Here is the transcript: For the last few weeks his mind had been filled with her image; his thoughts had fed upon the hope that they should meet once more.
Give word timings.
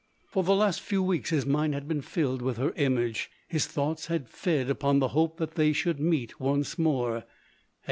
For 0.31 0.41
the 0.43 0.55
last 0.55 0.81
few 0.81 1.03
weeks 1.03 1.29
his 1.29 1.45
mind 1.45 1.75
had 1.75 1.87
been 1.87 2.01
filled 2.01 2.41
with 2.41 2.57
her 2.57 2.71
image; 2.75 3.29
his 3.47 3.67
thoughts 3.67 4.07
had 4.07 4.27
fed 4.31 4.67
upon 4.67 4.97
the 4.97 5.09
hope 5.09 5.37
that 5.37 5.53
they 5.53 5.73
should 5.73 5.99
meet 5.99 6.39
once 6.39 6.79
more. 6.79 7.23